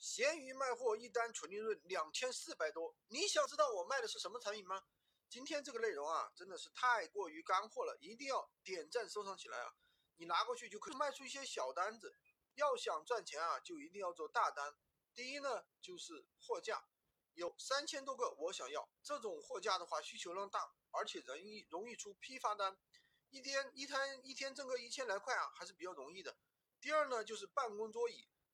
[0.00, 4.82] 闲鱼卖货一单纯利润两千四百多你想知道我卖的是什么产品吗？
[5.28, 9.74] 今天这个内容啊真的是太过于干货了一定要点赞收藏起来啊
[10.16, 12.16] 你拿过去就可以卖出一些小单子
[12.54, 14.74] 要想赚钱啊就一定要做大单。
[15.12, 16.82] 第一呢就是货架
[17.34, 22.74] 有三千多个我想要这种货架的话需求量大而且容易容易出批发单。
[23.28, 26.34] 一天一摊一天挣个一千来块啊还是比较容易的。
[26.80, 28.26] 第二呢就是办公桌椅